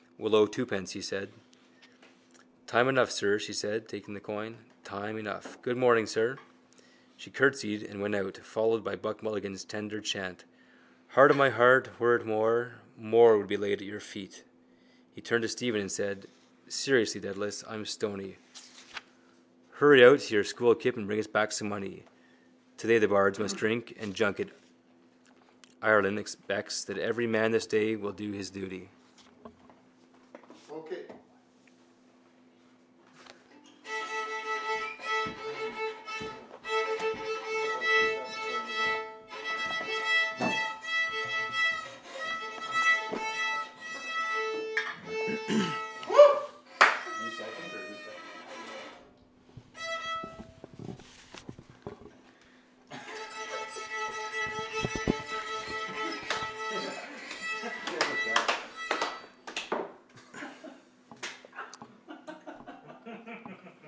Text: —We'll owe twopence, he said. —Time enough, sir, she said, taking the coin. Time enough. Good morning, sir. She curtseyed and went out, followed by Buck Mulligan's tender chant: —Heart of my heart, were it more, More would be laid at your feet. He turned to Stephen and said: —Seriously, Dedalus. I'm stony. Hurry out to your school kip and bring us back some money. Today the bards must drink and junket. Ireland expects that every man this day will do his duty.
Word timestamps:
—We'll 0.17 0.35
owe 0.35 0.45
twopence, 0.47 0.91
he 0.91 1.01
said. 1.01 1.29
—Time 2.67 2.87
enough, 2.87 3.11
sir, 3.11 3.39
she 3.39 3.53
said, 3.53 3.87
taking 3.87 4.13
the 4.13 4.19
coin. 4.19 4.55
Time 4.83 5.17
enough. 5.17 5.61
Good 5.61 5.77
morning, 5.77 6.05
sir. 6.05 6.37
She 7.17 7.29
curtseyed 7.29 7.83
and 7.89 8.01
went 8.01 8.15
out, 8.15 8.37
followed 8.37 8.83
by 8.83 8.95
Buck 8.95 9.23
Mulligan's 9.23 9.65
tender 9.65 9.99
chant: 9.99 10.45
—Heart 11.09 11.31
of 11.31 11.37
my 11.37 11.49
heart, 11.49 11.89
were 11.99 12.15
it 12.15 12.25
more, 12.25 12.73
More 12.97 13.37
would 13.37 13.47
be 13.47 13.57
laid 13.57 13.81
at 13.81 13.87
your 13.87 13.99
feet. 13.99 14.43
He 15.13 15.21
turned 15.21 15.41
to 15.43 15.47
Stephen 15.47 15.81
and 15.81 15.91
said: 15.91 16.25
—Seriously, 16.67 17.21
Dedalus. 17.21 17.63
I'm 17.67 17.85
stony. 17.85 18.37
Hurry 19.71 20.05
out 20.05 20.19
to 20.19 20.33
your 20.33 20.43
school 20.43 20.75
kip 20.75 20.97
and 20.97 21.07
bring 21.07 21.19
us 21.19 21.27
back 21.27 21.51
some 21.51 21.67
money. 21.69 22.03
Today 22.77 22.99
the 22.99 23.07
bards 23.07 23.39
must 23.39 23.57
drink 23.57 23.95
and 23.99 24.13
junket. 24.13 24.49
Ireland 25.81 26.19
expects 26.19 26.83
that 26.85 26.99
every 26.99 27.25
man 27.25 27.51
this 27.51 27.65
day 27.65 27.95
will 27.95 28.11
do 28.11 28.31
his 28.31 28.51
duty. 28.51 28.89